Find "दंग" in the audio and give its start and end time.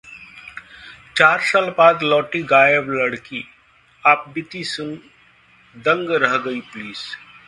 5.75-6.11